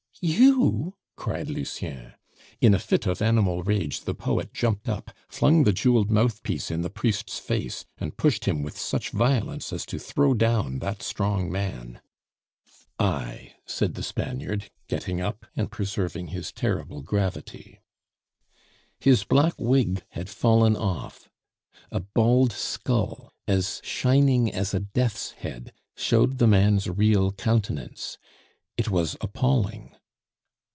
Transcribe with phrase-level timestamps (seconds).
[0.23, 2.13] "You?" cried Lucien.
[2.59, 6.83] In a fit of animal rage the poet jumped up, flung the jeweled mouthpiece in
[6.83, 11.51] the priest's face, and pushed him with such violence as to throw down that strong
[11.51, 12.01] man.
[12.99, 17.79] "I," said the Spaniard, getting up and preserving his terrible gravity.
[18.99, 21.31] His black wig had fallen off.
[21.89, 28.19] A bald skull, as shining as a death's head, showed the man's real countenance.
[28.77, 29.95] It was appalling.